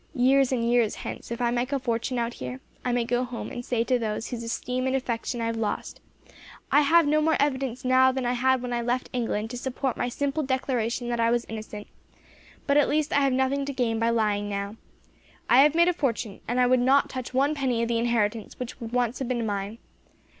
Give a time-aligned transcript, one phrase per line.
[0.15, 3.51] Years and years hence, if I make a fortune out here, I may go home
[3.51, 6.01] and say to those whose esteem and affection I have lost,
[6.71, 9.97] 'I have no more evidence now than I had when I left England to support
[9.97, 11.85] my simple declaration that I was innocent,
[12.65, 14.75] but at least I have nothing to gain by lying now.
[15.47, 18.81] I have made a fortune, and would not touch one penny of the inheritance which
[18.81, 19.77] would once have been mine.